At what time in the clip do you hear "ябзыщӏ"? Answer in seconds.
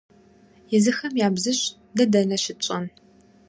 1.27-1.65